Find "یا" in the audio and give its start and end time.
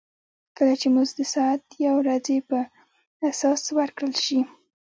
1.83-1.91